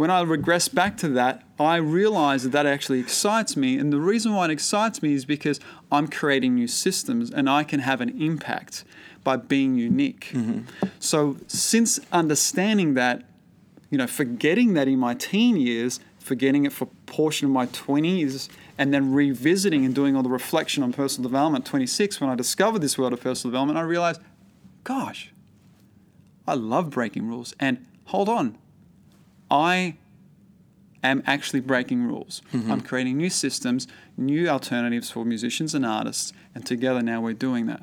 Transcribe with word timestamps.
when 0.00 0.10
I 0.10 0.22
regress 0.22 0.66
back 0.66 0.96
to 0.98 1.10
that, 1.10 1.42
I 1.58 1.76
realize 1.76 2.44
that 2.44 2.52
that 2.52 2.64
actually 2.64 3.00
excites 3.00 3.54
me. 3.54 3.76
And 3.76 3.92
the 3.92 4.00
reason 4.00 4.32
why 4.34 4.46
it 4.46 4.50
excites 4.50 5.02
me 5.02 5.12
is 5.12 5.26
because 5.26 5.60
I'm 5.92 6.08
creating 6.08 6.54
new 6.54 6.68
systems 6.68 7.30
and 7.30 7.50
I 7.50 7.64
can 7.64 7.80
have 7.80 8.00
an 8.00 8.08
impact 8.18 8.82
by 9.24 9.36
being 9.36 9.76
unique. 9.76 10.30
Mm-hmm. 10.32 10.86
So, 11.00 11.36
since 11.48 12.00
understanding 12.12 12.94
that, 12.94 13.24
you 13.90 13.98
know, 13.98 14.06
forgetting 14.06 14.72
that 14.72 14.88
in 14.88 14.98
my 14.98 15.12
teen 15.12 15.58
years, 15.58 16.00
forgetting 16.18 16.64
it 16.64 16.72
for 16.72 16.84
a 16.84 17.10
portion 17.10 17.48
of 17.48 17.52
my 17.52 17.66
20s, 17.66 18.48
and 18.78 18.94
then 18.94 19.12
revisiting 19.12 19.84
and 19.84 19.94
doing 19.94 20.16
all 20.16 20.22
the 20.22 20.30
reflection 20.30 20.82
on 20.82 20.94
personal 20.94 21.28
development, 21.28 21.66
26, 21.66 22.22
when 22.22 22.30
I 22.30 22.36
discovered 22.36 22.78
this 22.78 22.96
world 22.96 23.12
of 23.12 23.20
personal 23.20 23.50
development, 23.50 23.78
I 23.78 23.82
realized, 23.82 24.22
gosh, 24.82 25.30
I 26.48 26.54
love 26.54 26.88
breaking 26.88 27.28
rules. 27.28 27.54
And 27.60 27.84
hold 28.06 28.30
on, 28.30 28.56
I 29.50 29.96
am 31.02 31.22
actually 31.26 31.60
breaking 31.60 32.04
rules. 32.04 32.40
Mm-hmm. 32.52 32.70
I'm 32.70 32.80
creating 32.82 33.16
new 33.16 33.30
systems, 33.30 33.88
new 34.16 34.48
alternatives 34.48 35.10
for 35.10 35.24
musicians 35.24 35.74
and 35.74 35.84
artists, 35.84 36.32
and 36.54 36.64
together 36.64 37.02
now 37.02 37.20
we're 37.20 37.32
doing 37.32 37.66
that. 37.66 37.82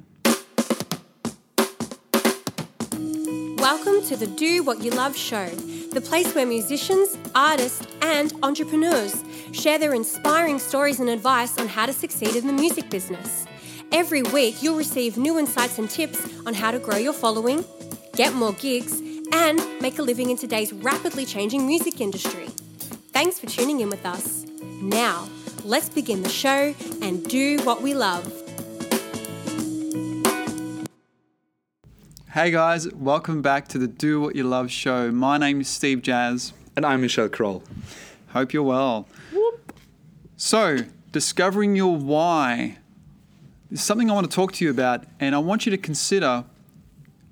Welcome 3.57 4.01
to 4.05 4.15
the 4.15 4.27
Do 4.27 4.63
What 4.63 4.81
You 4.81 4.91
Love 4.91 5.17
show, 5.17 5.49
the 5.91 5.99
place 5.99 6.33
where 6.33 6.45
musicians, 6.45 7.17
artists, 7.35 7.85
and 8.01 8.31
entrepreneurs 8.43 9.25
share 9.51 9.77
their 9.77 9.93
inspiring 9.93 10.59
stories 10.59 11.01
and 11.01 11.09
advice 11.09 11.57
on 11.57 11.67
how 11.67 11.85
to 11.85 11.91
succeed 11.91 12.37
in 12.37 12.47
the 12.47 12.53
music 12.53 12.89
business. 12.89 13.45
Every 13.91 14.21
week, 14.21 14.63
you'll 14.63 14.77
receive 14.77 15.17
new 15.17 15.37
insights 15.37 15.79
and 15.79 15.89
tips 15.89 16.25
on 16.45 16.53
how 16.53 16.71
to 16.71 16.79
grow 16.79 16.97
your 16.97 17.13
following, 17.13 17.65
get 18.13 18.33
more 18.33 18.53
gigs, 18.53 19.01
and 19.31 19.61
make 19.81 19.99
a 19.99 20.01
living 20.01 20.29
in 20.29 20.37
today's 20.37 20.73
rapidly 20.73 21.25
changing 21.25 21.65
music 21.65 22.01
industry. 22.01 22.47
Thanks 23.11 23.39
for 23.39 23.47
tuning 23.47 23.79
in 23.79 23.89
with 23.89 24.05
us. 24.05 24.45
Now, 24.81 25.27
let's 25.63 25.89
begin 25.89 26.23
the 26.23 26.29
show 26.29 26.73
and 27.01 27.23
do 27.27 27.59
what 27.63 27.81
we 27.81 27.93
love. 27.93 28.25
Hey 32.31 32.51
guys, 32.51 32.87
welcome 32.93 33.41
back 33.41 33.67
to 33.69 33.77
the 33.77 33.87
Do 33.87 34.21
What 34.21 34.35
You 34.35 34.43
Love 34.43 34.69
show. 34.69 35.11
My 35.11 35.37
name 35.37 35.61
is 35.61 35.67
Steve 35.67 36.01
Jazz. 36.01 36.53
And 36.75 36.85
I'm 36.85 37.01
Michelle 37.01 37.29
Kroll. 37.29 37.63
Hope 38.27 38.53
you're 38.53 38.61
well. 38.61 39.07
So, 40.35 40.77
discovering 41.11 41.75
your 41.75 41.95
why 41.95 42.77
is 43.71 43.81
something 43.81 44.11
I 44.11 44.13
want 44.13 44.29
to 44.29 44.35
talk 44.35 44.51
to 44.53 44.65
you 44.65 44.69
about, 44.69 45.05
and 45.19 45.33
I 45.33 45.39
want 45.39 45.65
you 45.65 45.71
to 45.71 45.77
consider 45.77 46.45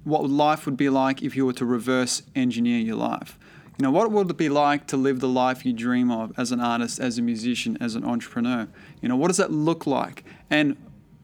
what 0.06 0.30
life 0.30 0.66
would 0.66 0.78
be 0.78 0.88
like 0.88 1.22
if 1.22 1.36
you 1.36 1.46
were 1.46 1.54
to 1.54 1.66
reverse 1.66 2.24
engineer 2.36 2.80
your 2.80 2.96
life. 2.96 3.38
You 3.78 3.84
know, 3.84 3.92
what 3.92 4.10
would 4.12 4.30
it 4.30 4.38
be 4.38 4.48
like 4.48 4.88
to 4.88 4.98
live 4.98 5.20
the 5.20 5.28
life 5.28 5.66
you 5.66 5.74
dream 5.74 6.10
of 6.10 6.32
as 6.38 6.54
an 6.54 6.62
artist, 6.62 7.00
as 7.00 7.18
a 7.18 7.22
musician, 7.22 7.78
as 7.82 7.96
an 7.96 8.06
entrepreneur? 8.06 8.70
You 9.02 9.10
know, 9.10 9.18
what 9.18 9.28
does 9.28 9.38
that 9.38 9.52
look 9.52 9.86
like? 9.86 10.24
And 10.50 10.78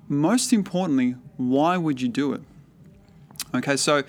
most 0.09 0.51
importantly, 0.51 1.15
why 1.37 1.77
would 1.77 2.01
you 2.01 2.09
do 2.09 2.33
it? 2.33 2.41
Okay, 3.55 3.77
so 3.77 4.03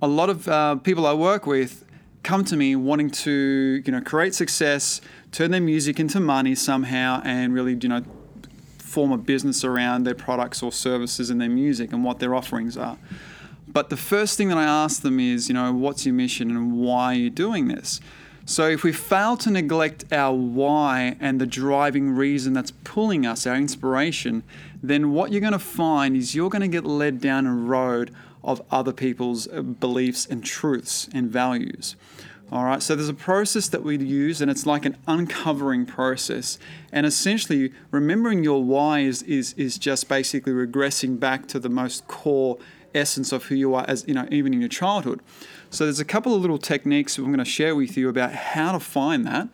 a 0.00 0.06
lot 0.06 0.30
of 0.30 0.46
uh, 0.46 0.76
people 0.76 1.06
I 1.06 1.14
work 1.14 1.46
with 1.46 1.84
come 2.22 2.44
to 2.44 2.56
me 2.56 2.76
wanting 2.76 3.10
to, 3.10 3.82
you 3.84 3.92
know, 3.92 4.00
create 4.00 4.34
success, 4.34 5.00
turn 5.32 5.50
their 5.50 5.60
music 5.60 5.98
into 5.98 6.20
money 6.20 6.54
somehow, 6.54 7.20
and 7.24 7.52
really, 7.52 7.74
you 7.80 7.88
know, 7.88 8.04
form 8.78 9.10
a 9.10 9.18
business 9.18 9.64
around 9.64 10.04
their 10.04 10.14
products 10.14 10.62
or 10.62 10.70
services 10.70 11.30
and 11.30 11.40
their 11.40 11.48
music 11.48 11.92
and 11.92 12.04
what 12.04 12.20
their 12.20 12.34
offerings 12.34 12.76
are. 12.76 12.98
But 13.72 13.88
the 13.88 13.96
first 13.96 14.36
thing 14.36 14.48
that 14.48 14.58
I 14.58 14.64
ask 14.64 15.02
them 15.02 15.18
is, 15.18 15.48
you 15.48 15.54
know, 15.54 15.72
what's 15.72 16.04
your 16.04 16.14
mission 16.14 16.50
and 16.50 16.72
why 16.72 17.12
are 17.12 17.18
you 17.18 17.30
doing 17.30 17.68
this? 17.68 18.00
So 18.44 18.68
if 18.68 18.82
we 18.82 18.92
fail 18.92 19.36
to 19.38 19.50
neglect 19.50 20.04
our 20.12 20.34
why 20.34 21.16
and 21.20 21.40
the 21.40 21.46
driving 21.46 22.10
reason 22.10 22.52
that's 22.52 22.72
pulling 22.84 23.24
us, 23.24 23.46
our 23.46 23.54
inspiration, 23.54 24.42
then 24.82 25.12
what 25.12 25.30
you're 25.30 25.40
going 25.40 25.52
to 25.52 25.58
find 25.60 26.16
is 26.16 26.34
you're 26.34 26.50
going 26.50 26.62
to 26.62 26.68
get 26.68 26.84
led 26.84 27.20
down 27.20 27.46
a 27.46 27.54
road 27.54 28.12
of 28.42 28.60
other 28.70 28.92
people's 28.92 29.46
uh, 29.48 29.62
beliefs 29.62 30.26
and 30.26 30.44
truths 30.44 31.08
and 31.14 31.30
values. 31.30 31.94
All 32.50 32.64
right, 32.64 32.82
so 32.82 32.94
there's 32.94 33.08
a 33.08 33.14
process 33.14 33.68
that 33.68 33.82
we 33.82 33.96
use, 33.96 34.42
and 34.42 34.50
it's 34.50 34.66
like 34.66 34.84
an 34.84 34.98
uncovering 35.06 35.86
process. 35.86 36.58
And 36.92 37.06
essentially, 37.06 37.72
remembering 37.90 38.44
your 38.44 38.62
why 38.62 39.00
is, 39.00 39.22
is, 39.22 39.54
is 39.54 39.78
just 39.78 40.06
basically 40.06 40.52
regressing 40.52 41.18
back 41.18 41.48
to 41.48 41.58
the 41.58 41.70
most 41.70 42.06
core 42.08 42.58
essence 42.94 43.32
of 43.32 43.44
who 43.44 43.54
you 43.54 43.74
are, 43.74 43.84
as 43.88 44.04
you 44.06 44.14
know, 44.14 44.26
even 44.30 44.52
in 44.54 44.60
your 44.60 44.68
childhood. 44.68 45.20
So 45.70 45.84
there's 45.84 46.00
a 46.00 46.04
couple 46.04 46.34
of 46.34 46.42
little 46.42 46.58
techniques 46.58 47.18
I'm 47.18 47.26
going 47.26 47.38
to 47.38 47.44
share 47.44 47.74
with 47.74 47.96
you 47.96 48.08
about 48.08 48.32
how 48.32 48.72
to 48.72 48.80
find 48.80 49.26
that, 49.26 49.48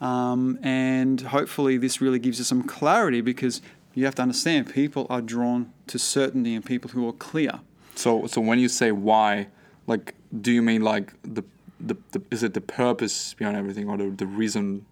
um, 0.00 0.58
and 0.62 1.20
hopefully 1.20 1.76
this 1.76 2.00
really 2.00 2.18
gives 2.18 2.38
you 2.38 2.44
some 2.44 2.62
clarity 2.62 3.20
because 3.20 3.62
you 3.94 4.04
have 4.04 4.14
to 4.16 4.22
understand 4.22 4.72
people 4.72 5.06
are 5.10 5.20
drawn 5.20 5.72
to 5.88 5.98
certainty 5.98 6.54
and 6.54 6.64
people 6.64 6.90
who 6.90 7.08
are 7.08 7.12
clear. 7.12 7.60
So, 7.94 8.26
so 8.26 8.40
when 8.40 8.58
you 8.58 8.68
say 8.68 8.92
why, 8.92 9.48
like, 9.86 10.14
do 10.40 10.52
you 10.52 10.62
mean 10.62 10.82
like 10.82 11.12
the, 11.22 11.44
the, 11.78 11.96
the 12.12 12.22
is 12.30 12.42
it 12.42 12.54
the 12.54 12.60
purpose 12.60 13.34
behind 13.34 13.56
everything 13.56 13.88
or 13.88 13.96
the, 13.96 14.10
the 14.10 14.26
reason 14.26 14.86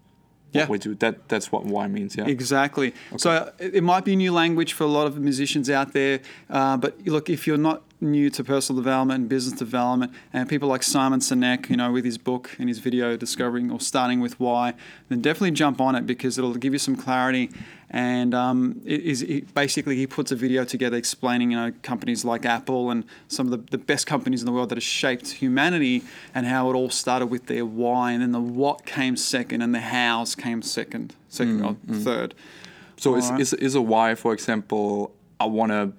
Yeah. 0.52 0.66
we 0.66 0.78
do? 0.78 0.94
That 0.94 1.28
that's 1.28 1.52
what 1.52 1.64
why 1.64 1.88
means, 1.88 2.16
yeah. 2.16 2.26
Exactly. 2.26 2.94
So 3.16 3.52
it 3.58 3.76
it 3.76 3.82
might 3.82 4.04
be 4.04 4.16
new 4.16 4.32
language 4.32 4.72
for 4.72 4.84
a 4.84 4.88
lot 4.88 5.06
of 5.06 5.18
musicians 5.18 5.68
out 5.68 5.92
there, 5.92 6.20
uh, 6.50 6.76
but 6.76 7.06
look, 7.06 7.28
if 7.28 7.46
you're 7.46 7.58
not 7.58 7.82
new 8.00 8.30
to 8.30 8.44
personal 8.44 8.80
development 8.80 9.20
and 9.20 9.28
business 9.28 9.58
development, 9.58 10.12
and 10.32 10.48
people 10.48 10.68
like 10.68 10.82
Simon 10.82 11.20
Sinek, 11.20 11.68
you 11.68 11.76
know, 11.76 11.92
with 11.92 12.04
his 12.04 12.16
book 12.16 12.54
and 12.58 12.68
his 12.68 12.78
video 12.78 13.16
discovering 13.16 13.70
or 13.70 13.80
starting 13.80 14.20
with 14.20 14.38
why, 14.38 14.74
then 15.08 15.20
definitely 15.20 15.50
jump 15.50 15.80
on 15.80 15.94
it 15.94 16.06
because 16.06 16.38
it'll 16.38 16.54
give 16.54 16.72
you 16.72 16.78
some 16.78 16.96
clarity. 16.96 17.50
And 17.90 18.34
um, 18.34 18.82
is 18.84 19.22
it, 19.22 19.54
basically 19.54 19.96
he 19.96 20.06
puts 20.06 20.30
a 20.30 20.36
video 20.36 20.64
together 20.64 20.96
explaining, 20.98 21.52
you 21.52 21.56
know, 21.56 21.72
companies 21.82 22.22
like 22.22 22.44
Apple 22.44 22.90
and 22.90 23.04
some 23.28 23.46
of 23.46 23.52
the, 23.52 23.70
the 23.70 23.82
best 23.82 24.06
companies 24.06 24.42
in 24.42 24.46
the 24.46 24.52
world 24.52 24.68
that 24.68 24.76
have 24.76 24.82
shaped 24.82 25.30
humanity 25.30 26.02
and 26.34 26.44
how 26.46 26.70
it 26.70 26.74
all 26.74 26.90
started 26.90 27.26
with 27.26 27.46
their 27.46 27.64
why, 27.64 28.12
and 28.12 28.20
then 28.20 28.32
the 28.32 28.40
what 28.40 28.84
came 28.84 29.16
second, 29.16 29.62
and 29.62 29.74
the 29.74 29.80
hows 29.80 30.34
came 30.34 30.60
second, 30.60 31.14
second 31.28 31.64
or 31.64 31.76
third. 31.94 32.34
So 32.98 33.14
is, 33.14 33.24
Alright. 33.24 33.40
is 33.40 33.52
is 33.54 33.74
a 33.74 33.80
why, 33.80 34.14
for 34.16 34.32
example, 34.34 35.14
I 35.40 35.46
wanna 35.46 35.92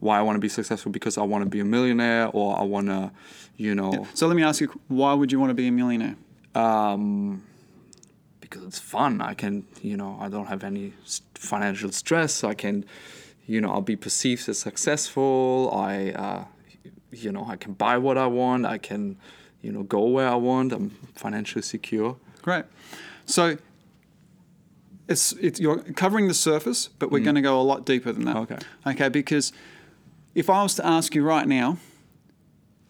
why 0.00 0.18
I 0.18 0.22
wanna 0.22 0.38
be 0.40 0.48
successful 0.48 0.90
because 0.90 1.16
I 1.16 1.22
wanna 1.22 1.46
be 1.46 1.60
a 1.60 1.64
millionaire 1.64 2.28
or 2.32 2.58
I 2.58 2.62
wanna, 2.64 3.12
you 3.56 3.74
know, 3.74 4.06
So 4.14 4.26
let 4.26 4.36
me 4.36 4.42
ask 4.42 4.60
you, 4.60 4.68
why 4.88 5.12
would 5.14 5.30
you 5.30 5.38
want 5.38 5.50
to 5.50 5.54
be 5.54 5.68
a 5.68 5.72
millionaire? 5.72 6.16
um, 6.54 7.42
because 8.48 8.64
it's 8.64 8.78
fun. 8.78 9.20
I 9.20 9.34
can, 9.34 9.64
you 9.82 9.96
know, 9.96 10.16
I 10.20 10.28
don't 10.28 10.46
have 10.46 10.62
any 10.62 10.92
financial 11.34 11.90
stress. 11.90 12.44
I 12.44 12.54
can, 12.54 12.84
you 13.46 13.60
know, 13.60 13.70
I'll 13.70 13.80
be 13.80 13.96
perceived 13.96 14.48
as 14.48 14.58
successful. 14.58 15.70
I, 15.74 16.10
uh, 16.10 16.44
you 17.10 17.32
know, 17.32 17.44
I 17.48 17.56
can 17.56 17.72
buy 17.72 17.98
what 17.98 18.16
I 18.16 18.26
want. 18.26 18.64
I 18.64 18.78
can, 18.78 19.16
you 19.62 19.72
know, 19.72 19.82
go 19.82 20.04
where 20.06 20.28
I 20.28 20.36
want. 20.36 20.72
I'm 20.72 20.90
financially 21.14 21.62
secure. 21.62 22.16
Great. 22.42 22.66
So 23.24 23.58
it's, 25.08 25.32
it's 25.32 25.58
you're 25.58 25.78
covering 25.78 26.28
the 26.28 26.34
surface, 26.34 26.88
but 26.98 27.10
we're 27.10 27.24
going 27.24 27.34
to 27.36 27.42
go 27.42 27.60
a 27.60 27.62
lot 27.62 27.84
deeper 27.84 28.12
than 28.12 28.24
that. 28.26 28.36
Okay. 28.36 28.58
Okay, 28.86 29.08
because 29.08 29.52
if 30.34 30.48
I 30.48 30.62
was 30.62 30.74
to 30.76 30.86
ask 30.86 31.14
you 31.14 31.24
right 31.24 31.48
now, 31.48 31.78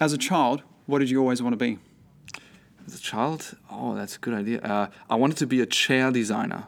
as 0.00 0.12
a 0.12 0.19
child, 0.19 0.62
what 0.84 0.99
did 0.99 1.09
you 1.09 1.21
always 1.21 1.43
want 1.43 1.55
to 1.55 1.56
be? 1.56 1.78
As 2.86 2.94
a 2.94 3.00
child, 3.00 3.56
oh, 3.70 3.94
that's 3.94 4.16
a 4.16 4.19
good 4.19 4.34
idea. 4.34 4.60
Uh, 4.60 4.88
I 5.10 5.16
wanted 5.16 5.36
to 5.38 5.47
be 5.47 5.60
a 5.60 5.66
chair 5.66 6.10
designer, 6.10 6.64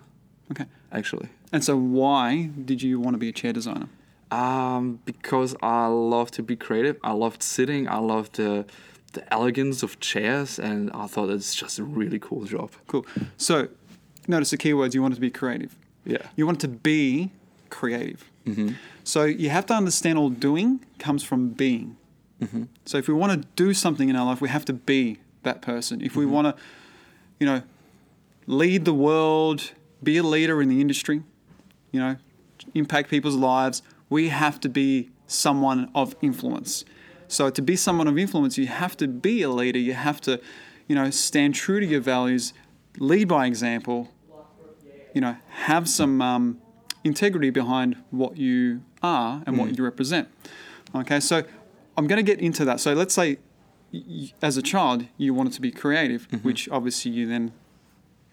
Okay. 0.50 0.64
actually. 0.92 1.28
And 1.52 1.62
so 1.64 1.76
why 1.76 2.50
did 2.64 2.82
you 2.82 2.98
want 3.00 3.14
to 3.14 3.18
be 3.18 3.28
a 3.28 3.32
chair 3.32 3.52
designer? 3.52 3.88
Um, 4.30 5.00
because 5.04 5.54
I 5.62 5.86
love 5.86 6.30
to 6.32 6.42
be 6.42 6.56
creative. 6.56 6.96
I 7.02 7.12
loved 7.12 7.42
sitting. 7.42 7.88
I 7.88 7.98
loved 7.98 8.36
the 8.36 8.66
the 9.14 9.32
elegance 9.32 9.82
of 9.82 9.98
chairs, 10.00 10.58
and 10.58 10.90
I 10.92 11.06
thought 11.06 11.30
it's 11.30 11.54
just 11.54 11.78
a 11.78 11.82
really 11.84 12.18
cool 12.18 12.44
job. 12.44 12.72
Cool. 12.88 13.06
So 13.38 13.68
notice 14.26 14.50
the 14.50 14.58
keywords 14.58 14.92
you 14.92 15.00
wanted 15.00 15.14
to 15.14 15.20
be 15.22 15.30
creative. 15.30 15.74
Yeah. 16.04 16.18
You 16.36 16.44
want 16.44 16.60
to 16.60 16.68
be 16.68 17.30
creative. 17.70 18.30
So 19.04 19.24
you 19.24 19.48
have 19.48 19.64
to 19.66 19.74
understand 19.74 20.18
all 20.18 20.28
doing 20.28 20.80
comes 20.98 21.22
from 21.24 21.48
being. 21.50 21.96
So 22.84 22.98
if 22.98 23.08
we 23.08 23.14
want 23.14 23.32
to 23.42 23.48
do 23.56 23.72
something 23.74 24.10
in 24.10 24.16
our 24.16 24.26
life, 24.26 24.40
we 24.42 24.50
have 24.50 24.64
to 24.66 24.72
be 24.74 25.18
that 25.42 25.62
person. 25.62 26.00
If 26.00 26.16
we 26.16 26.26
want 26.26 26.56
to, 26.56 26.62
you 27.38 27.46
know, 27.46 27.62
lead 28.46 28.84
the 28.84 28.94
world, 28.94 29.72
be 30.02 30.16
a 30.16 30.22
leader 30.22 30.60
in 30.62 30.68
the 30.68 30.80
industry, 30.80 31.22
you 31.92 32.00
know, 32.00 32.16
impact 32.74 33.10
people's 33.10 33.36
lives, 33.36 33.82
we 34.10 34.28
have 34.28 34.60
to 34.60 34.68
be 34.68 35.10
someone 35.26 35.90
of 35.94 36.16
influence. 36.20 36.84
So 37.28 37.50
to 37.50 37.62
be 37.62 37.76
someone 37.76 38.08
of 38.08 38.18
influence, 38.18 38.56
you 38.56 38.66
have 38.66 38.96
to 38.96 39.06
be 39.06 39.42
a 39.42 39.50
leader. 39.50 39.78
You 39.78 39.94
have 39.94 40.20
to, 40.22 40.40
you 40.86 40.94
know, 40.94 41.10
stand 41.10 41.54
true 41.54 41.78
to 41.80 41.86
your 41.86 42.00
values, 42.00 42.54
lead 42.98 43.28
by 43.28 43.46
example, 43.46 44.08
you 45.14 45.20
know, 45.20 45.36
have 45.48 45.88
some 45.88 46.22
um, 46.22 46.60
integrity 47.04 47.50
behind 47.50 47.96
what 48.10 48.36
you 48.36 48.82
are 49.02 49.42
and 49.46 49.58
what 49.58 49.76
you 49.76 49.84
represent. 49.84 50.28
Okay, 50.94 51.20
so 51.20 51.44
I'm 51.96 52.06
going 52.06 52.16
to 52.16 52.22
get 52.22 52.40
into 52.40 52.64
that. 52.64 52.80
So 52.80 52.94
let's 52.94 53.14
say, 53.14 53.38
y- 53.92 54.32
as 54.42 54.56
a 54.56 54.62
child, 54.62 55.06
you 55.16 55.34
wanted 55.34 55.52
to 55.54 55.60
be 55.60 55.70
creative, 55.70 56.28
mm-hmm. 56.28 56.46
which 56.46 56.68
obviously 56.70 57.10
you 57.12 57.26
then 57.28 57.52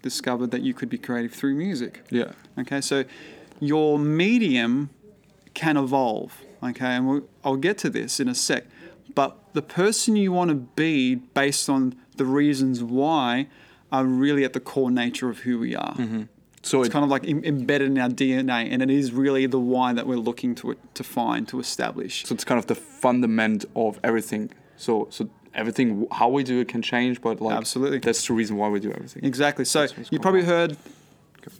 discovered 0.02 0.52
that 0.52 0.62
you 0.62 0.74
could 0.74 0.90
be 0.90 0.98
creative 0.98 1.34
through 1.34 1.56
music. 1.56 2.04
Yeah. 2.10 2.32
Okay, 2.60 2.82
so 2.82 3.06
your 3.60 3.98
medium 4.00 4.90
can 5.54 5.78
evolve. 5.78 6.42
Okay, 6.64 6.86
and 6.86 7.08
we'll, 7.08 7.28
I'll 7.44 7.58
get 7.58 7.78
to 7.80 7.90
this 7.90 8.20
in 8.20 8.28
a 8.28 8.36
sec. 8.36 8.66
But 9.14 9.38
the 9.54 9.62
person 9.62 10.16
you 10.16 10.32
want 10.32 10.50
to 10.50 10.56
be 10.56 11.16
based 11.16 11.70
on 11.70 11.96
the 12.18 12.26
reasons 12.26 12.84
why 12.84 13.48
are 13.92 14.04
really 14.06 14.44
at 14.44 14.54
the 14.54 14.60
core 14.60 14.92
nature 14.92 15.30
of 15.30 15.40
who 15.40 15.60
we 15.60 15.76
are. 15.76 15.94
Mm-hmm. 15.96 16.24
So 16.64 16.80
It's 16.80 16.90
it, 16.90 16.92
kind 16.92 17.06
of 17.06 17.12
like 17.12 17.26
em- 17.28 17.44
embedded 17.44 17.90
in 17.90 18.00
our 18.00 18.10
DNA, 18.10 18.68
and 18.72 18.82
it 18.82 18.90
is 18.90 19.12
really 19.12 19.46
the 19.46 19.60
why 19.60 19.94
that 19.94 20.08
we're 20.08 20.18
looking 20.18 20.56
to 20.56 20.76
to 20.96 21.04
find 21.04 21.48
to 21.50 21.60
establish. 21.60 22.26
so 22.26 22.34
it's 22.34 22.44
kind 22.44 22.58
of 22.60 22.66
the 22.66 22.76
fundament 22.76 23.66
of 23.76 24.00
everything. 24.04 24.50
So 24.76 25.08
so 25.12 25.30
everything 25.56 26.08
how 26.12 26.30
we 26.30 26.44
do 26.44 26.60
it 26.60 26.68
can 26.68 26.82
change, 26.82 27.22
but 27.22 27.42
like 27.42 27.56
Absolutely. 27.58 28.00
that's 28.00 28.28
the 28.28 28.34
reason 28.34 28.58
why 28.58 28.70
we 28.70 28.80
do 28.80 28.92
everything. 28.92 29.24
Exactly. 29.24 29.66
So 29.66 29.88
you 30.10 30.20
probably 30.20 30.42
on. 30.42 30.48
heard 30.48 30.78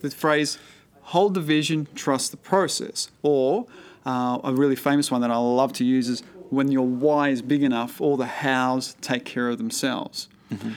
the 0.02 0.10
phrase 0.10 0.58
"hold 1.02 1.34
the 1.34 1.40
vision, 1.40 1.88
trust 1.94 2.30
the 2.30 2.36
process," 2.36 3.10
or 3.22 3.66
uh, 4.04 4.38
a 4.44 4.52
really 4.52 4.76
famous 4.76 5.10
one 5.10 5.20
that 5.22 5.30
I 5.30 5.36
love 5.36 5.72
to 5.74 5.84
use 5.84 6.08
is 6.08 6.22
"when 6.50 6.70
your 6.70 6.86
why 6.86 7.30
is 7.30 7.42
big 7.42 7.62
enough, 7.62 8.00
all 8.00 8.16
the 8.16 8.26
hows 8.26 8.96
take 9.00 9.24
care 9.24 9.48
of 9.48 9.58
themselves." 9.58 10.28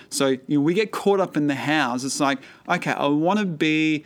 So 0.10 0.28
you 0.30 0.58
know, 0.58 0.62
we 0.62 0.74
get 0.74 0.92
caught 0.92 1.20
up 1.20 1.38
in 1.38 1.46
the 1.48 1.56
hows. 1.56 2.04
It's 2.04 2.20
like, 2.20 2.40
okay, 2.68 2.92
I 2.92 3.06
want 3.06 3.38
to 3.40 3.46
be, 3.46 4.04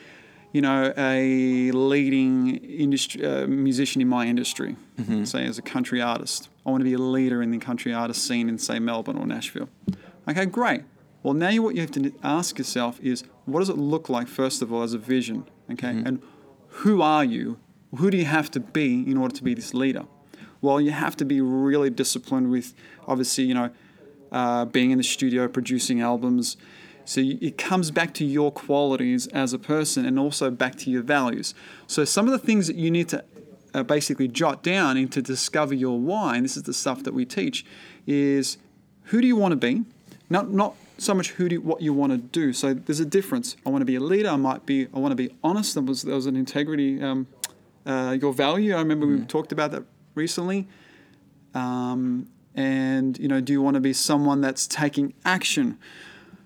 you 0.52 0.62
know, 0.62 0.94
a 0.98 1.72
leading 1.72 2.58
industry 2.58 3.26
uh, 3.26 3.48
musician 3.48 4.02
in 4.02 4.10
my 4.10 4.26
industry. 4.26 4.76
Say 5.24 5.46
as 5.46 5.58
a 5.58 5.62
country 5.62 6.02
artist, 6.02 6.50
I 6.66 6.72
want 6.72 6.82
to 6.82 6.86
be 6.86 6.94
a 6.94 6.98
leader 6.98 7.42
in 7.42 7.52
the 7.52 7.58
country 7.58 7.94
artist 7.94 8.26
scene 8.26 8.48
in 8.48 8.58
say 8.58 8.80
Melbourne 8.80 9.18
or 9.18 9.26
Nashville. 9.26 9.70
Okay, 10.28 10.46
great. 10.46 10.84
Well, 11.22 11.34
now 11.34 11.50
you, 11.50 11.62
what 11.62 11.76
you 11.76 11.82
have 11.82 11.92
to 11.92 12.14
ask 12.24 12.58
yourself 12.58 13.00
is, 13.02 13.24
what 13.46 13.60
does 13.60 13.70
it 13.70 13.78
look 13.78 14.10
like 14.10 14.28
first 14.28 14.62
of 14.62 14.72
all 14.72 14.84
as 14.84 14.94
a 14.94 14.98
vision? 14.98 15.46
Okay, 15.72 15.90
and 16.06 16.22
who 16.68 17.02
are 17.02 17.24
you? 17.24 17.58
Who 17.96 18.10
do 18.10 18.18
you 18.18 18.26
have 18.26 18.50
to 18.52 18.60
be 18.60 19.04
in 19.10 19.18
order 19.18 19.36
to 19.36 19.44
be 19.44 19.54
this 19.54 19.74
leader? 19.74 20.06
Well, 20.62 20.80
you 20.80 20.92
have 20.92 21.18
to 21.18 21.26
be 21.26 21.42
really 21.42 21.90
disciplined 21.90 22.50
with, 22.50 22.74
obviously, 23.08 23.44
you 23.44 23.54
know, 23.54 23.70
uh, 24.32 24.66
being 24.66 24.92
in 24.92 24.98
the 24.98 25.04
studio, 25.04 25.48
producing 25.48 26.02
albums. 26.02 26.58
So 27.06 27.20
you- 27.20 27.38
it 27.42 27.58
comes 27.58 27.92
back 27.92 28.14
to 28.16 28.26
your 28.26 28.52
qualities 28.52 29.28
as 29.28 29.52
a 29.52 29.60
person 29.60 30.06
and 30.06 30.18
also 30.18 30.50
back 30.50 30.76
to 30.78 30.90
your 30.90 31.04
values. 31.04 31.54
So 31.86 32.06
some 32.06 32.26
of 32.26 32.32
the 32.32 32.40
things 32.40 32.68
that 32.68 32.78
you 32.78 32.90
need 32.90 33.10
to 33.10 33.24
uh, 33.74 33.84
basically 33.84 34.28
jot 34.28 34.64
down 34.64 34.98
and 34.98 35.12
to 35.12 35.22
discover 35.22 35.74
your 35.74 36.00
why, 36.00 36.36
and 36.36 36.46
this 36.46 36.58
is 36.58 36.64
the 36.64 36.74
stuff 36.74 37.04
that 37.04 37.14
we 37.14 37.26
teach, 37.26 37.66
is 38.06 38.58
who 39.06 39.22
do 39.22 39.28
you 39.28 39.36
want 39.36 39.52
to 39.52 39.56
be? 39.56 39.84
Not 40.30 40.52
not 40.52 40.76
so 40.98 41.14
much 41.14 41.32
who 41.32 41.50
do 41.50 41.56
you, 41.56 41.62
what 41.62 41.82
you 41.82 41.94
want 41.94 42.12
to 42.12 42.18
do. 42.18 42.54
So 42.54 42.74
there's 42.74 43.00
a 43.00 43.06
difference. 43.06 43.56
I 43.66 43.70
want 43.70 43.82
to 43.82 43.86
be 43.86 43.96
a 43.96 44.00
leader. 44.00 44.30
I 44.30 44.36
might 44.36 44.66
be. 44.66 44.88
I 44.94 45.00
want 45.00 45.12
to 45.12 45.16
be 45.16 45.36
honest. 45.44 45.74
There 45.74 45.84
was 45.84 46.04
there 46.04 46.16
was 46.16 46.26
an 46.26 46.36
integrity. 46.36 47.02
Um, 47.02 47.28
uh, 47.86 48.18
your 48.20 48.34
value. 48.34 48.74
I 48.76 48.80
remember 48.80 49.06
we 49.06 49.20
talked 49.22 49.52
about 49.52 49.72
that 49.72 49.84
recently. 50.16 50.68
Um, 51.54 52.30
and 52.56 53.18
you 53.18 53.28
know, 53.28 53.42
do 53.42 53.54
you 53.54 53.62
want 53.62 53.76
to 53.76 53.82
be 53.82 53.94
someone 53.94 54.42
that's 54.42 54.68
taking 54.68 55.14
action? 55.26 55.78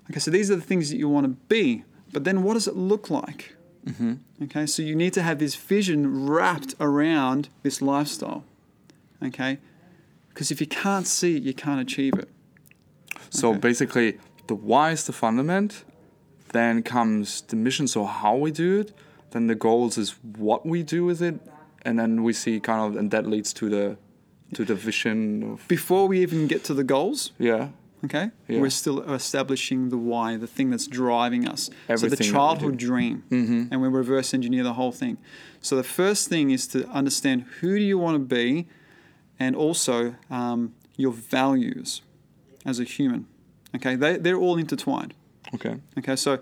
Okay, 0.10 0.20
so 0.20 0.32
these 0.32 0.50
are 0.50 0.56
the 0.56 0.62
things 0.62 0.90
that 0.90 0.98
you 0.98 1.10
want 1.10 1.26
to 1.26 1.36
be. 1.48 1.84
But 2.14 2.24
then, 2.24 2.44
what 2.44 2.54
does 2.54 2.68
it 2.68 2.76
look 2.76 3.10
like? 3.10 3.56
Mm-hmm. 3.88 4.14
Okay, 4.44 4.66
so 4.66 4.82
you 4.82 4.96
need 4.96 5.14
to 5.14 5.22
have 5.22 5.40
this 5.40 5.56
vision 5.56 6.28
wrapped 6.28 6.76
around 6.80 7.50
this 7.64 7.82
lifestyle. 7.82 8.44
Okay, 9.24 9.58
because 10.30 10.52
if 10.52 10.60
you 10.62 10.68
can't 10.68 11.08
see 11.08 11.38
it, 11.38 11.44
you 11.44 11.54
can't 11.54 11.82
achieve 11.82 12.14
it. 12.14 12.30
So 13.30 13.50
Okay. 13.50 13.60
basically, 13.60 14.18
the 14.48 14.56
why 14.56 14.92
is 14.92 15.04
the 15.06 15.14
fundament. 15.14 15.84
Then 16.54 16.82
comes 16.82 17.42
the 17.42 17.56
mission, 17.58 17.88
so 17.88 18.06
how 18.06 18.36
we 18.38 18.52
do 18.52 18.80
it. 18.80 18.94
Then 19.32 19.48
the 19.48 19.56
goals 19.56 19.98
is 19.98 20.16
what 20.38 20.66
we 20.66 20.82
do 20.82 21.04
with 21.04 21.22
it, 21.22 21.36
and 21.84 22.00
then 22.00 22.24
we 22.24 22.32
see 22.34 22.60
kind 22.62 22.80
of, 22.86 22.96
and 23.00 23.12
that 23.12 23.26
leads 23.28 23.52
to 23.54 23.70
the 23.70 23.98
to 24.54 24.64
the 24.64 24.76
vision 24.76 25.44
of 25.44 25.68
Before 25.68 26.08
we 26.08 26.22
even 26.22 26.48
get 26.48 26.64
to 26.66 26.74
the 26.74 26.86
goals, 26.86 27.32
yeah. 27.38 27.68
Okay, 28.06 28.32
Yeah. 28.48 28.60
we're 28.62 28.70
still 28.70 29.02
establishing 29.14 29.90
the 29.90 29.98
why, 29.98 30.38
the 30.38 30.48
thing 30.48 30.70
that's 30.70 30.88
driving 30.88 31.48
us. 31.48 31.64
so 31.66 31.72
the 31.72 31.94
Everything 31.94 32.10
that 32.12 32.20
we 32.26 32.32
childhood 32.32 32.78
dream, 32.78 33.24
and 33.32 33.82
we 33.82 33.88
reverse 33.88 34.34
engineer 34.34 34.64
the 34.64 34.74
whole 34.74 34.92
thing. 34.92 35.18
So 35.62 35.76
the 35.76 35.84
first 35.84 36.28
thing 36.30 36.52
is 36.52 36.68
to 36.68 36.88
understand 36.90 37.44
who 37.60 37.78
do 37.78 37.84
you 37.84 37.98
want 37.98 38.16
to 38.16 38.36
be, 38.36 38.68
and 39.40 39.56
also 39.56 40.16
um, 40.30 40.74
your 40.96 41.12
values 41.12 42.02
as 42.66 42.80
a 42.80 42.84
human. 42.84 43.28
Okay, 43.76 43.96
they, 43.96 44.18
they're 44.18 44.38
all 44.38 44.58
intertwined. 44.58 45.14
Okay. 45.54 45.76
Okay, 46.00 46.16
so 46.16 46.40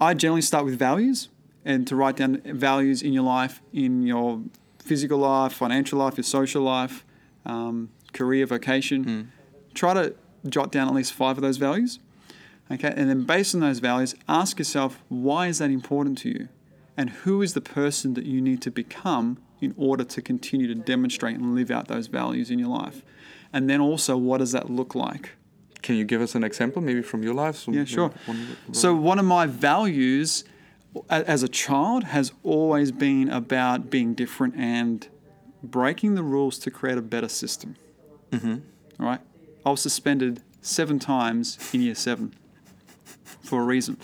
I 0.00 0.14
generally 0.14 0.42
start 0.42 0.64
with 0.64 0.78
values 0.78 1.28
and 1.64 1.86
to 1.88 1.96
write 1.96 2.16
down 2.16 2.40
values 2.44 3.02
in 3.02 3.12
your 3.12 3.24
life, 3.24 3.60
in 3.72 4.06
your 4.06 4.40
physical 4.78 5.18
life, 5.18 5.52
financial 5.52 5.98
life, 5.98 6.16
your 6.16 6.24
social 6.24 6.62
life, 6.62 7.04
um, 7.44 7.90
career, 8.12 8.46
vocation. 8.46 9.32
Try 9.74 9.94
to 9.94 10.14
jot 10.48 10.70
down 10.72 10.88
at 10.88 10.94
least 10.94 11.12
five 11.12 11.36
of 11.38 11.42
those 11.42 11.56
values. 11.56 11.98
Okay, 12.70 12.92
and 12.94 13.08
then 13.08 13.24
based 13.24 13.54
on 13.54 13.60
those 13.62 13.78
values, 13.78 14.14
ask 14.28 14.58
yourself 14.58 15.00
why 15.08 15.46
is 15.46 15.58
that 15.58 15.70
important 15.70 16.18
to 16.18 16.28
you? 16.28 16.48
And 16.96 17.10
who 17.10 17.40
is 17.42 17.54
the 17.54 17.60
person 17.60 18.14
that 18.14 18.26
you 18.26 18.40
need 18.40 18.60
to 18.62 18.70
become 18.70 19.38
in 19.60 19.72
order 19.76 20.04
to 20.04 20.20
continue 20.20 20.66
to 20.66 20.74
demonstrate 20.74 21.36
and 21.36 21.54
live 21.54 21.70
out 21.70 21.88
those 21.88 22.08
values 22.08 22.50
in 22.50 22.58
your 22.58 22.68
life? 22.68 23.02
And 23.52 23.70
then 23.70 23.80
also, 23.80 24.16
what 24.16 24.38
does 24.38 24.52
that 24.52 24.68
look 24.68 24.94
like? 24.94 25.30
Can 25.80 25.94
you 25.96 26.04
give 26.04 26.20
us 26.20 26.34
an 26.34 26.44
example, 26.44 26.82
maybe 26.82 27.00
from 27.02 27.22
your 27.22 27.34
life? 27.34 27.56
So 27.56 27.72
Yeah, 27.72 27.84
sure. 27.84 28.10
one- 28.26 28.56
So 28.72 28.94
one 28.94 29.18
of 29.18 29.24
my 29.24 29.46
values 29.46 30.44
as 31.08 31.42
a 31.42 31.48
child 31.48 32.04
has 32.04 32.32
always 32.42 32.90
been 32.92 33.28
about 33.30 33.88
being 33.88 34.12
different 34.14 34.54
and 34.56 35.06
breaking 35.62 36.16
the 36.16 36.22
rules 36.22 36.58
to 36.58 36.70
create 36.70 36.98
a 36.98 37.02
better 37.02 37.28
system. 37.28 37.76
Mm-hmm. 38.32 38.56
All 39.00 39.06
right. 39.06 39.20
I 39.64 39.70
was 39.70 39.80
suspended 39.80 40.42
seven 40.62 40.98
times 40.98 41.58
in 41.72 41.82
year 41.82 41.94
seven 41.94 42.34
for 43.42 43.62
a 43.62 43.64
reason. 43.64 43.96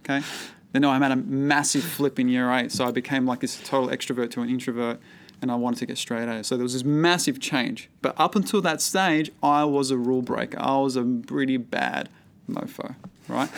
Okay. 0.00 0.24
Then 0.72 0.84
I 0.84 0.98
had 0.98 1.10
a 1.10 1.16
massive 1.16 1.82
flip 1.82 2.18
in 2.18 2.28
year 2.28 2.52
eight, 2.52 2.70
so 2.70 2.86
I 2.86 2.90
became 2.90 3.26
like 3.26 3.40
this 3.40 3.58
total 3.64 3.88
extrovert 3.88 4.30
to 4.32 4.42
an 4.42 4.50
introvert, 4.50 5.00
and 5.40 5.50
I 5.50 5.54
wanted 5.54 5.78
to 5.78 5.86
get 5.86 5.98
straight 5.98 6.28
A's. 6.28 6.46
So 6.46 6.56
there 6.56 6.64
was 6.64 6.74
this 6.74 6.84
massive 6.84 7.40
change. 7.40 7.88
But 8.02 8.14
up 8.18 8.36
until 8.36 8.60
that 8.62 8.80
stage, 8.80 9.30
I 9.42 9.64
was 9.64 9.90
a 9.90 9.96
rule 9.96 10.22
breaker. 10.22 10.58
I 10.60 10.76
was 10.78 10.96
a 10.96 11.02
pretty 11.02 11.56
bad 11.56 12.08
mofo, 12.48 12.94
right? 13.28 13.48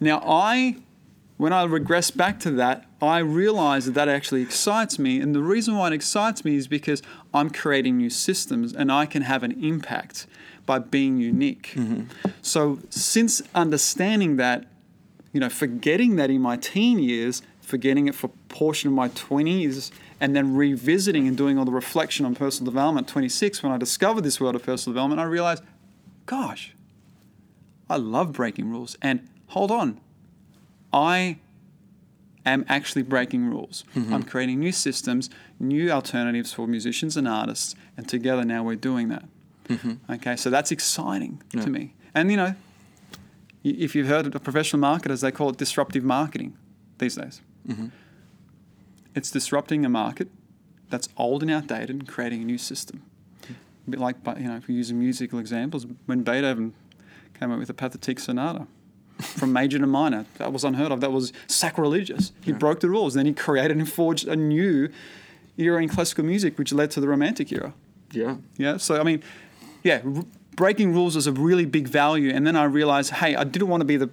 now 0.00 0.22
I, 0.26 0.76
when 1.36 1.52
I 1.52 1.64
regress 1.64 2.10
back 2.10 2.38
to 2.40 2.50
that, 2.52 2.86
I 3.00 3.18
realize 3.18 3.86
that 3.86 3.92
that 3.92 4.08
actually 4.08 4.42
excites 4.42 4.98
me, 4.98 5.20
and 5.20 5.34
the 5.34 5.42
reason 5.42 5.76
why 5.76 5.88
it 5.88 5.92
excites 5.92 6.44
me 6.44 6.56
is 6.56 6.68
because 6.68 7.02
I'm 7.34 7.50
creating 7.50 7.96
new 7.96 8.10
systems, 8.10 8.72
and 8.72 8.92
I 8.92 9.06
can 9.06 9.22
have 9.22 9.42
an 9.42 9.52
impact 9.64 10.26
by 10.66 10.78
being 10.78 11.18
unique. 11.18 11.72
Mm-hmm. 11.74 12.28
So 12.40 12.78
since 12.90 13.42
understanding 13.54 14.36
that 14.36 14.66
you 15.32 15.40
know, 15.40 15.48
forgetting 15.48 16.16
that 16.16 16.30
in 16.30 16.40
my 16.40 16.56
teen 16.56 16.98
years, 16.98 17.42
forgetting 17.60 18.06
it 18.06 18.14
for 18.14 18.26
a 18.26 18.52
portion 18.52 18.88
of 18.88 18.94
my 18.94 19.08
20s, 19.08 19.90
and 20.20 20.36
then 20.36 20.54
revisiting 20.54 21.26
and 21.26 21.36
doing 21.36 21.58
all 21.58 21.64
the 21.64 21.72
reflection 21.72 22.26
on 22.26 22.34
personal 22.34 22.70
development, 22.70 23.08
26, 23.08 23.62
when 23.62 23.72
I 23.72 23.78
discovered 23.78 24.22
this 24.22 24.40
world 24.40 24.54
of 24.54 24.62
personal 24.62 24.94
development, 24.94 25.20
I 25.20 25.24
realized, 25.24 25.64
gosh, 26.26 26.74
I 27.88 27.96
love 27.96 28.32
breaking 28.32 28.70
rules. 28.70 28.96
And 29.00 29.26
hold 29.48 29.70
on, 29.70 30.00
I 30.92 31.38
am 32.44 32.64
actually 32.68 33.02
breaking 33.02 33.46
rules. 33.46 33.84
Mm-hmm. 33.94 34.12
I'm 34.14 34.22
creating 34.24 34.58
new 34.60 34.72
systems, 34.72 35.30
new 35.60 35.90
alternatives 35.90 36.52
for 36.52 36.66
musicians 36.66 37.16
and 37.16 37.28
artists, 37.28 37.74
and 37.96 38.08
together 38.08 38.44
now 38.44 38.62
we're 38.64 38.74
doing 38.76 39.08
that. 39.08 39.24
Mm-hmm. 39.68 40.12
Okay, 40.14 40.36
so 40.36 40.50
that's 40.50 40.70
exciting 40.72 41.40
Yeah. 41.54 41.62
to 41.62 41.70
me. 41.70 41.94
And 42.14 42.30
you 42.30 42.36
know, 42.36 42.54
if 43.64 43.94
you've 43.94 44.08
heard 44.08 44.26
of 44.34 44.42
professional 44.42 44.80
marketers, 44.80 45.20
they 45.20 45.30
call 45.30 45.50
it 45.50 45.56
disruptive 45.56 46.02
marketing 46.04 46.56
these 46.98 47.14
days. 47.14 47.40
Mm-hmm. 47.68 47.86
It's 49.14 49.30
disrupting 49.30 49.84
a 49.84 49.88
market 49.88 50.28
that's 50.90 51.08
old 51.16 51.42
and 51.42 51.50
outdated 51.50 51.90
and 51.90 52.08
creating 52.08 52.42
a 52.42 52.44
new 52.44 52.58
system. 52.58 53.02
A 53.86 53.90
bit 53.90 54.00
like, 54.00 54.16
you 54.38 54.44
know, 54.48 54.56
if 54.56 54.68
we 54.68 54.74
use 54.74 54.90
a 54.90 54.94
musical 54.94 55.38
examples, 55.38 55.86
when 56.06 56.22
Beethoven 56.22 56.74
came 57.38 57.50
up 57.50 57.58
with 57.58 57.68
the 57.68 57.74
Pathetique 57.74 58.20
Sonata 58.20 58.66
from 59.22 59.52
major 59.52 59.78
to 59.78 59.86
minor, 59.86 60.26
that 60.38 60.52
was 60.52 60.64
unheard 60.64 60.92
of. 60.92 61.00
That 61.00 61.12
was 61.12 61.32
sacrilegious. 61.46 62.32
He 62.42 62.50
Yeah. 62.50 62.58
broke 62.58 62.80
the 62.80 62.90
rules. 62.90 63.14
Then 63.14 63.26
he 63.26 63.32
created 63.32 63.76
and 63.76 63.88
forged 63.90 64.26
a 64.28 64.36
new 64.36 64.88
era 65.56 65.82
in 65.82 65.88
classical 65.88 66.24
music, 66.24 66.58
which 66.58 66.72
led 66.72 66.90
to 66.92 67.00
the 67.00 67.08
Romantic 67.08 67.52
era. 67.52 67.72
Yeah. 68.12 68.36
Yeah. 68.56 68.76
So 68.78 69.00
I 69.00 69.02
mean, 69.04 69.22
yeah, 69.82 70.00
r- 70.04 70.24
breaking 70.56 70.92
rules 70.92 71.16
is 71.16 71.26
a 71.26 71.32
really 71.32 71.64
big 71.64 71.88
value. 71.88 72.30
And 72.30 72.46
then 72.46 72.56
I 72.56 72.64
realized, 72.64 73.10
hey, 73.12 73.34
I 73.36 73.44
didn't 73.44 73.68
want 73.68 73.80
to 73.80 73.86
be 73.86 73.96
the 73.96 74.10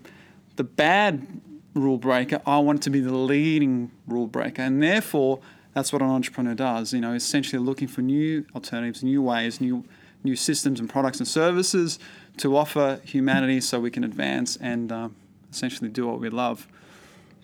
the 0.55 0.63
bad 0.63 1.25
rule 1.73 1.97
breaker. 1.97 2.41
I 2.45 2.59
wanted 2.59 2.81
to 2.83 2.89
be 2.89 2.99
the 2.99 3.13
leading 3.15 3.91
rule 4.07 4.27
breaker, 4.27 4.61
and 4.61 4.81
therefore 4.83 5.39
that's 5.73 5.93
what 5.93 6.01
an 6.01 6.09
entrepreneur 6.09 6.55
does. 6.55 6.93
You 6.93 6.99
know, 7.01 7.13
essentially 7.13 7.61
looking 7.63 7.87
for 7.87 8.01
new 8.01 8.45
alternatives, 8.55 9.03
new 9.03 9.21
ways, 9.21 9.61
new 9.61 9.85
new 10.23 10.35
systems 10.35 10.81
and 10.81 10.89
products 10.89 11.19
and 11.19 11.27
services 11.27 11.97
to 12.39 12.57
offer 12.57 12.99
humanity, 13.03 13.61
so 13.61 13.79
we 13.79 13.91
can 13.91 14.03
advance 14.03 14.55
and 14.57 14.91
um, 14.91 15.15
essentially 15.51 15.89
do 15.89 16.07
what 16.07 16.19
we 16.19 16.29
love. 16.29 16.67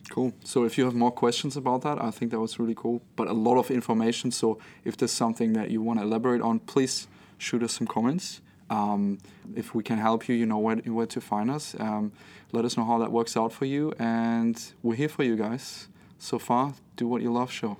Cool. 0.09 0.33
So 0.43 0.63
if 0.63 0.77
you 0.77 0.85
have 0.85 0.93
more 0.93 1.11
questions 1.11 1.57
about 1.57 1.81
that, 1.81 2.01
I 2.01 2.11
think 2.11 2.31
that 2.31 2.39
was 2.39 2.59
really 2.59 2.75
cool. 2.75 3.01
But 3.15 3.27
a 3.27 3.33
lot 3.33 3.57
of 3.57 3.71
information. 3.71 4.31
So 4.31 4.59
if 4.83 4.95
there's 4.97 5.11
something 5.11 5.53
that 5.53 5.71
you 5.71 5.81
want 5.81 5.99
to 5.99 6.05
elaborate 6.05 6.41
on, 6.41 6.59
please 6.59 7.07
shoot 7.37 7.63
us 7.63 7.73
some 7.73 7.87
comments. 7.87 8.41
Um, 8.69 9.19
if 9.55 9.75
we 9.75 9.83
can 9.83 9.97
help 9.97 10.27
you, 10.27 10.35
you 10.35 10.45
know 10.45 10.59
where, 10.59 10.77
where 10.77 11.07
to 11.07 11.21
find 11.21 11.51
us. 11.51 11.75
Um, 11.79 12.11
let 12.51 12.65
us 12.65 12.77
know 12.77 12.85
how 12.85 12.99
that 12.99 13.11
works 13.11 13.35
out 13.35 13.51
for 13.51 13.65
you. 13.65 13.93
And 13.99 14.61
we're 14.81 14.95
here 14.95 15.09
for 15.09 15.23
you 15.23 15.35
guys. 15.35 15.87
So 16.19 16.39
far, 16.39 16.73
do 16.95 17.07
what 17.07 17.21
you 17.21 17.31
love 17.31 17.51
show. 17.51 17.77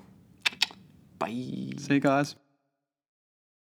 Bye. 1.18 1.74
See 1.78 1.96
you 1.96 2.00
guys. 2.00 2.36